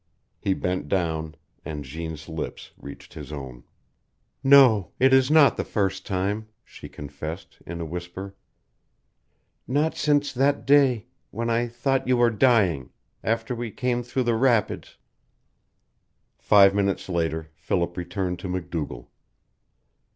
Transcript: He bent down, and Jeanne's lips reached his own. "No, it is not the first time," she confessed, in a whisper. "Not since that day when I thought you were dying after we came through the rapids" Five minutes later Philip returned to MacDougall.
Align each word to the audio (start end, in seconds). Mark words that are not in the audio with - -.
He 0.39 0.55
bent 0.55 0.89
down, 0.89 1.35
and 1.63 1.83
Jeanne's 1.83 2.27
lips 2.27 2.71
reached 2.79 3.13
his 3.13 3.31
own. 3.31 3.63
"No, 4.43 4.93
it 4.99 5.13
is 5.13 5.29
not 5.29 5.57
the 5.57 5.63
first 5.63 6.07
time," 6.07 6.47
she 6.65 6.89
confessed, 6.89 7.59
in 7.67 7.79
a 7.79 7.85
whisper. 7.85 8.33
"Not 9.67 9.95
since 9.95 10.33
that 10.33 10.65
day 10.65 11.05
when 11.29 11.51
I 11.51 11.67
thought 11.67 12.07
you 12.07 12.17
were 12.17 12.31
dying 12.31 12.89
after 13.23 13.53
we 13.53 13.69
came 13.69 14.01
through 14.01 14.23
the 14.23 14.33
rapids" 14.35 14.97
Five 16.39 16.73
minutes 16.73 17.07
later 17.07 17.51
Philip 17.53 17.95
returned 17.95 18.39
to 18.39 18.49
MacDougall. 18.49 19.07